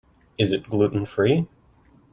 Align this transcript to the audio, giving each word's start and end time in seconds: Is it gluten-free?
Is 0.39 0.51
it 0.51 0.67
gluten-free? 0.67 1.45